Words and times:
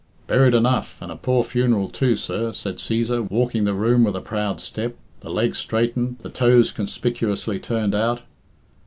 "Buried 0.25 0.55
enough, 0.55 0.97
and 0.99 1.11
a 1.11 1.15
poor 1.15 1.43
funeral 1.43 1.87
too, 1.87 2.15
sir," 2.15 2.51
said 2.53 2.77
Cæsar, 2.77 3.29
walking 3.29 3.65
the 3.65 3.75
room 3.75 4.03
with 4.03 4.15
a 4.15 4.19
proud 4.19 4.59
step, 4.59 4.95
the 5.19 5.29
legs 5.29 5.59
straightened, 5.59 6.17
the 6.23 6.29
toes 6.31 6.71
conspicuously 6.71 7.59
turned 7.59 7.93
out. 7.93 8.23